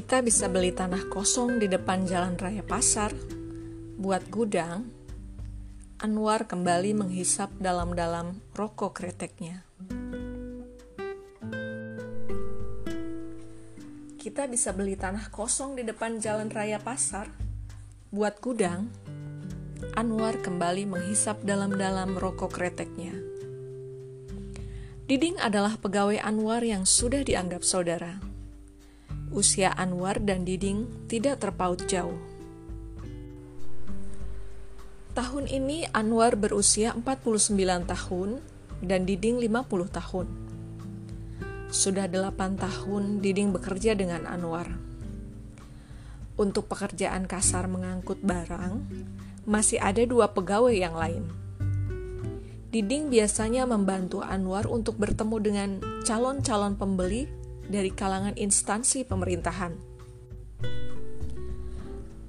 Kita 0.00 0.24
bisa 0.24 0.48
beli 0.48 0.72
tanah 0.72 1.12
kosong 1.12 1.60
di 1.60 1.68
depan 1.68 2.08
jalan 2.08 2.32
raya 2.40 2.64
pasar, 2.64 3.12
buat 4.00 4.32
gudang. 4.32 4.88
Anwar 6.00 6.48
kembali 6.48 6.96
menghisap 6.96 7.52
dalam-dalam 7.60 8.40
rokok 8.56 8.96
kreteknya. 8.96 9.60
Kita 14.16 14.48
bisa 14.48 14.72
beli 14.72 14.96
tanah 14.96 15.28
kosong 15.28 15.76
di 15.76 15.84
depan 15.84 16.16
jalan 16.16 16.48
raya 16.48 16.80
pasar, 16.80 17.28
buat 18.08 18.40
gudang. 18.40 18.88
Anwar 20.00 20.40
kembali 20.40 20.88
menghisap 20.88 21.44
dalam-dalam 21.44 22.16
rokok 22.16 22.56
kreteknya. 22.56 23.12
Diding 25.04 25.36
adalah 25.44 25.76
pegawai 25.76 26.24
Anwar 26.24 26.64
yang 26.64 26.88
sudah 26.88 27.20
dianggap 27.20 27.60
saudara 27.60 28.29
usia 29.30 29.70
Anwar 29.78 30.18
dan 30.18 30.42
Diding 30.42 31.06
tidak 31.06 31.42
terpaut 31.42 31.78
jauh. 31.86 32.18
Tahun 35.14 35.44
ini 35.50 35.86
Anwar 35.90 36.38
berusia 36.38 36.94
49 36.94 37.54
tahun 37.86 38.42
dan 38.82 39.06
Diding 39.06 39.42
50 39.42 39.90
tahun. 39.90 40.26
Sudah 41.70 42.10
8 42.10 42.58
tahun 42.58 43.22
Diding 43.22 43.54
bekerja 43.54 43.94
dengan 43.94 44.26
Anwar. 44.26 44.70
Untuk 46.40 46.66
pekerjaan 46.72 47.28
kasar 47.28 47.68
mengangkut 47.68 48.22
barang, 48.24 48.80
masih 49.44 49.78
ada 49.82 50.00
dua 50.08 50.32
pegawai 50.32 50.72
yang 50.72 50.96
lain. 50.96 51.28
Diding 52.70 53.10
biasanya 53.10 53.66
membantu 53.66 54.22
Anwar 54.22 54.70
untuk 54.70 54.94
bertemu 54.94 55.36
dengan 55.42 55.70
calon-calon 56.06 56.78
pembeli 56.78 57.39
dari 57.70 57.94
kalangan 57.94 58.34
instansi 58.34 59.06
pemerintahan. 59.06 59.78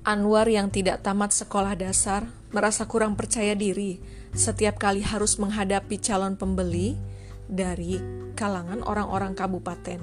Anwar 0.06 0.46
yang 0.50 0.70
tidak 0.70 1.02
tamat 1.02 1.34
sekolah 1.34 1.74
dasar 1.78 2.30
merasa 2.54 2.86
kurang 2.86 3.18
percaya 3.18 3.58
diri 3.58 4.02
setiap 4.32 4.80
kali 4.80 5.04
harus 5.04 5.36
menghadapi 5.42 6.00
calon 6.00 6.40
pembeli 6.40 6.96
dari 7.52 8.00
kalangan 8.38 8.80
orang-orang 8.86 9.36
kabupaten. 9.36 10.00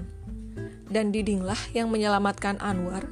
Dan 0.89 1.13
Didinglah 1.13 1.59
yang 1.77 1.93
menyelamatkan 1.93 2.61
Anwar 2.61 3.09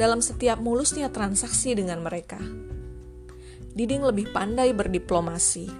dalam 0.00 0.24
setiap 0.24 0.58
mulusnya 0.62 1.12
transaksi 1.12 1.74
dengan 1.74 2.02
mereka. 2.02 2.38
Diding 3.70 4.02
lebih 4.02 4.34
pandai 4.34 4.74
berdiplomasi. 4.74 5.70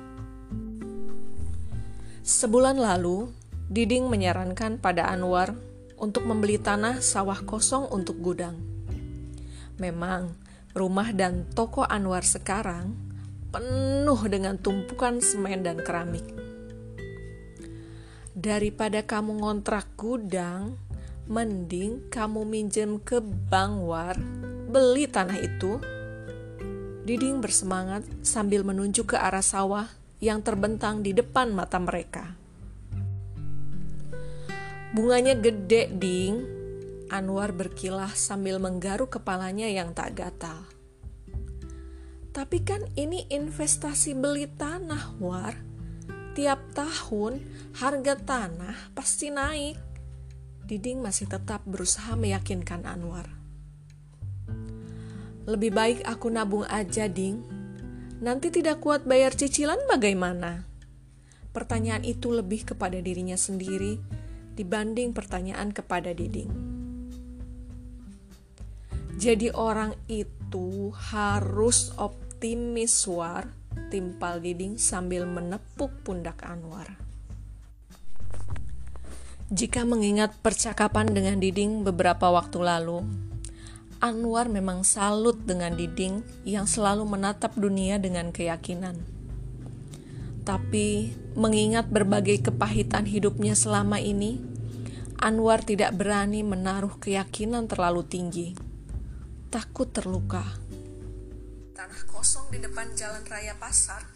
Sebulan 2.22 2.78
lalu, 2.78 3.32
Diding 3.66 4.06
menyarankan 4.06 4.78
pada 4.78 5.10
Anwar 5.10 5.69
untuk 6.00 6.24
membeli 6.24 6.56
tanah 6.56 7.04
sawah 7.04 7.44
kosong 7.44 7.86
untuk 7.92 8.18
gudang. 8.24 8.56
Memang, 9.76 10.32
rumah 10.72 11.12
dan 11.12 11.44
toko 11.52 11.84
Anwar 11.84 12.24
sekarang 12.24 12.96
penuh 13.52 14.20
dengan 14.30 14.56
tumpukan 14.56 15.20
semen 15.20 15.60
dan 15.60 15.78
keramik. 15.84 16.24
Daripada 18.32 19.04
kamu 19.04 19.44
ngontrak 19.44 19.92
gudang, 20.00 20.80
mending 21.28 22.08
kamu 22.08 22.48
minjem 22.48 22.96
ke 23.02 23.20
Bank 23.20 23.84
War, 23.84 24.16
beli 24.70 25.04
tanah 25.04 25.36
itu. 25.36 25.76
Diding 27.04 27.42
bersemangat 27.42 28.06
sambil 28.22 28.62
menunjuk 28.62 29.12
ke 29.12 29.16
arah 29.18 29.42
sawah 29.42 29.90
yang 30.22 30.40
terbentang 30.40 31.02
di 31.02 31.10
depan 31.10 31.50
mata 31.50 31.82
mereka. 31.82 32.39
Bunganya 34.90 35.38
gede, 35.38 35.86
ding. 35.86 36.42
Anwar 37.14 37.54
berkilah 37.54 38.10
sambil 38.10 38.58
menggaruk 38.58 39.14
kepalanya 39.18 39.70
yang 39.70 39.94
tak 39.94 40.18
gatal. 40.18 40.66
Tapi 42.34 42.58
kan 42.66 42.82
ini 42.98 43.26
investasi 43.30 44.18
beli 44.18 44.50
tanah, 44.50 45.14
War. 45.22 45.54
Tiap 46.34 46.74
tahun 46.74 47.38
harga 47.78 48.18
tanah 48.18 48.94
pasti 48.94 49.30
naik. 49.30 49.78
Diding 50.66 51.02
masih 51.02 51.30
tetap 51.30 51.62
berusaha 51.66 52.14
meyakinkan 52.18 52.82
Anwar. 52.82 53.30
Lebih 55.46 55.70
baik 55.70 55.98
aku 56.02 56.34
nabung 56.34 56.66
aja, 56.66 57.06
Ding. 57.06 57.42
Nanti 58.22 58.50
tidak 58.50 58.82
kuat 58.82 59.06
bayar 59.06 59.34
cicilan 59.38 59.86
bagaimana? 59.86 60.66
Pertanyaan 61.50 62.06
itu 62.06 62.30
lebih 62.30 62.74
kepada 62.74 62.98
dirinya 63.02 63.34
sendiri 63.34 64.19
dibanding 64.54 65.14
pertanyaan 65.14 65.70
kepada 65.70 66.10
Diding. 66.10 66.50
Jadi 69.20 69.52
orang 69.52 69.92
itu 70.08 70.96
harus 71.12 71.92
optimis 72.00 73.04
war, 73.04 73.52
timpal 73.92 74.40
Diding 74.40 74.80
sambil 74.80 75.28
menepuk 75.28 75.92
pundak 76.00 76.40
Anwar. 76.40 76.96
Jika 79.52 79.84
mengingat 79.84 80.40
percakapan 80.40 81.10
dengan 81.12 81.36
Diding 81.36 81.84
beberapa 81.84 82.32
waktu 82.32 82.64
lalu, 82.64 83.04
Anwar 84.00 84.48
memang 84.48 84.88
salut 84.88 85.36
dengan 85.44 85.76
Diding 85.76 86.24
yang 86.48 86.64
selalu 86.64 87.04
menatap 87.04 87.52
dunia 87.60 88.00
dengan 88.00 88.32
keyakinan. 88.32 89.19
Tapi 90.40 91.12
mengingat 91.36 91.92
berbagai 91.92 92.50
kepahitan 92.50 93.04
hidupnya 93.04 93.52
selama 93.52 94.00
ini, 94.00 94.40
Anwar 95.20 95.60
tidak 95.60 96.00
berani 96.00 96.40
menaruh 96.40 96.96
keyakinan 96.96 97.68
terlalu 97.68 98.02
tinggi. 98.08 98.56
Takut 99.52 99.92
terluka. 99.92 100.40
Tanah 101.76 102.02
kosong 102.08 102.48
di 102.48 102.56
depan 102.56 102.88
jalan 102.96 103.20
raya 103.28 103.52
pasar. 103.60 104.08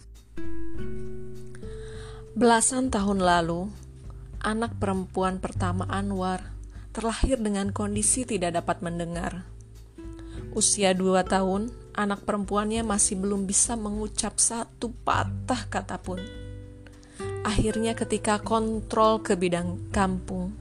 Belasan 2.33 2.89
tahun 2.89 3.21
lalu, 3.21 3.69
anak 4.41 4.81
perempuan 4.81 5.45
pertama 5.45 5.85
Anwar 5.93 6.55
terlahir 6.95 7.37
dengan 7.43 7.75
kondisi 7.75 8.23
tidak 8.25 8.55
dapat 8.65 8.81
mendengar. 8.81 9.45
Usia 10.55 10.95
dua 10.95 11.27
tahun, 11.27 11.69
anak 11.94 12.27
perempuannya 12.27 12.82
masih 12.82 13.16
belum 13.16 13.47
bisa 13.47 13.78
mengucap 13.78 14.37
satu 14.43 14.91
patah 15.06 15.71
kata 15.71 15.97
pun. 16.03 16.19
Akhirnya 17.47 17.94
ketika 17.94 18.43
kontrol 18.43 19.22
ke 19.22 19.38
bidang 19.38 19.94
kampung, 19.94 20.53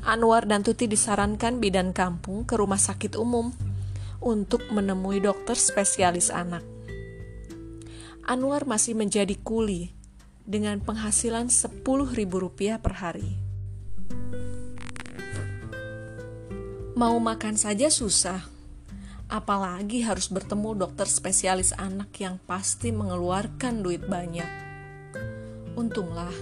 Anwar 0.00 0.48
dan 0.48 0.64
Tuti 0.64 0.88
disarankan 0.88 1.60
bidan 1.60 1.92
kampung 1.92 2.48
ke 2.48 2.56
rumah 2.56 2.80
sakit 2.80 3.20
umum 3.20 3.52
untuk 4.24 4.64
menemui 4.72 5.20
dokter 5.20 5.52
spesialis 5.56 6.32
anak. 6.32 6.64
Anwar 8.24 8.64
masih 8.64 8.96
menjadi 8.96 9.36
kuli 9.36 9.92
dengan 10.48 10.80
penghasilan 10.80 11.52
Rp10.000 11.52 12.80
per 12.80 12.94
hari. 12.96 13.30
Mau 16.96 17.16
makan 17.16 17.56
saja 17.56 17.88
susah, 17.88 18.44
apalagi 19.30 20.02
harus 20.02 20.26
bertemu 20.26 20.74
dokter 20.74 21.06
spesialis 21.06 21.70
anak 21.78 22.10
yang 22.18 22.42
pasti 22.50 22.90
mengeluarkan 22.90 23.80
duit 23.80 24.02
banyak. 24.02 24.50
Untunglah, 25.78 26.34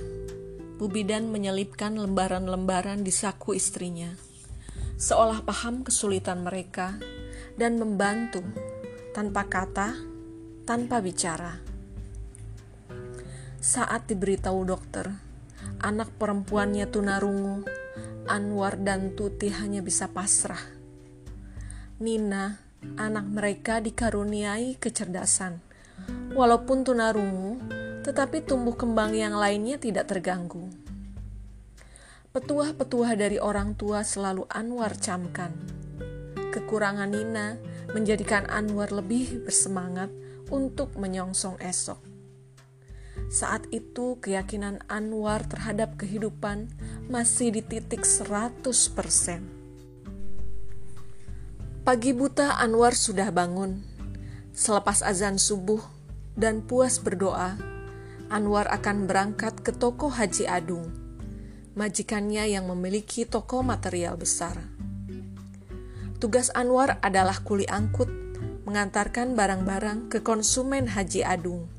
Bu 0.80 0.88
Bidan 0.88 1.28
menyelipkan 1.28 1.92
lembaran-lembaran 2.00 3.04
di 3.04 3.12
saku 3.12 3.52
istrinya, 3.52 4.08
seolah 4.96 5.44
paham 5.44 5.84
kesulitan 5.84 6.40
mereka 6.40 6.96
dan 7.60 7.76
membantu 7.76 8.40
tanpa 9.12 9.44
kata, 9.44 9.92
tanpa 10.64 11.04
bicara. 11.04 11.60
Saat 13.60 14.08
diberitahu 14.08 14.64
dokter, 14.64 15.12
anak 15.84 16.08
perempuannya 16.16 16.88
tunarungu, 16.88 17.68
Anwar 18.28 18.80
dan 18.80 19.12
Tuti 19.12 19.52
hanya 19.52 19.84
bisa 19.84 20.08
pasrah. 20.08 20.60
Nina, 21.98 22.67
anak 22.98 23.26
mereka 23.26 23.82
dikaruniai 23.82 24.78
kecerdasan. 24.78 25.60
Walaupun 26.34 26.86
tunarungu, 26.86 27.58
tetapi 28.06 28.46
tumbuh 28.46 28.78
kembang 28.78 29.12
yang 29.12 29.36
lainnya 29.36 29.76
tidak 29.76 30.08
terganggu. 30.08 30.70
Petuah-petuah 32.32 33.18
dari 33.18 33.36
orang 33.42 33.74
tua 33.74 34.06
selalu 34.06 34.46
Anwar 34.48 34.94
camkan. 34.96 35.50
Kekurangan 36.54 37.10
Nina 37.10 37.58
menjadikan 37.92 38.46
Anwar 38.46 38.94
lebih 38.94 39.42
bersemangat 39.42 40.12
untuk 40.48 40.94
menyongsong 40.96 41.60
esok. 41.60 41.98
Saat 43.28 43.68
itu 43.74 44.16
keyakinan 44.22 44.80
Anwar 44.88 45.44
terhadap 45.44 46.00
kehidupan 46.00 46.70
masih 47.12 47.52
di 47.52 47.60
titik 47.60 48.06
100%. 48.06 49.57
Pagi 51.88 52.12
buta 52.12 52.60
Anwar 52.60 52.92
sudah 52.92 53.32
bangun. 53.32 53.80
Selepas 54.52 55.00
azan 55.00 55.40
subuh 55.40 55.80
dan 56.36 56.60
puas 56.60 57.00
berdoa, 57.00 57.56
Anwar 58.28 58.68
akan 58.68 59.08
berangkat 59.08 59.64
ke 59.64 59.72
toko 59.72 60.12
Haji 60.12 60.44
Adung, 60.52 60.84
majikannya 61.72 62.44
yang 62.44 62.68
memiliki 62.68 63.24
toko 63.24 63.64
material 63.64 64.20
besar. 64.20 64.60
Tugas 66.20 66.52
Anwar 66.52 67.00
adalah 67.00 67.40
kuli 67.40 67.64
angkut, 67.64 68.12
mengantarkan 68.68 69.32
barang-barang 69.32 70.12
ke 70.12 70.20
konsumen 70.20 70.92
Haji 70.92 71.24
Adung. 71.24 71.72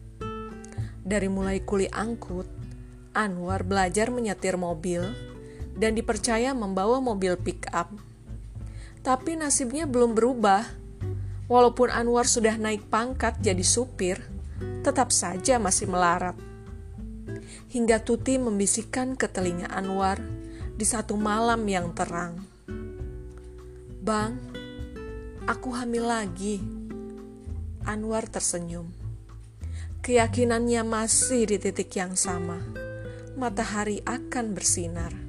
Dari 1.05 1.29
mulai 1.29 1.61
kuli 1.61 1.85
angkut, 1.85 2.49
Anwar 3.13 3.61
belajar 3.61 4.09
menyetir 4.09 4.57
mobil 4.57 5.05
dan 5.77 5.93
dipercaya 5.93 6.57
membawa 6.57 6.97
mobil 6.97 7.37
pick 7.37 7.69
up. 7.69 7.93
Tapi 8.99 9.39
nasibnya 9.39 9.87
belum 9.87 10.11
berubah. 10.15 10.65
Walaupun 11.49 11.89
Anwar 11.89 12.29
sudah 12.29 12.59
naik 12.61 12.91
pangkat 12.93 13.41
jadi 13.41 13.65
supir, 13.65 14.21
tetap 14.85 15.09
saja 15.09 15.57
masih 15.57 15.89
melarat. 15.89 16.37
Hingga 17.73 18.05
Tuti 18.05 18.37
membisikkan 18.37 19.17
ke 19.17 19.25
telinga 19.25 19.65
Anwar 19.71 20.21
di 20.77 20.85
satu 20.85 21.17
malam 21.17 21.65
yang 21.65 21.91
terang. 21.95 22.43
Bang, 23.99 24.37
aku 25.49 25.73
hamil 25.73 26.05
lagi. 26.05 26.61
Anwar 27.83 28.29
tersenyum. 28.29 28.89
Keyakinannya 29.99 30.87
masih 30.87 31.49
di 31.49 31.57
titik 31.59 31.91
yang 31.97 32.15
sama. 32.15 32.61
Matahari 33.35 33.99
akan 34.07 34.55
bersinar. 34.55 35.28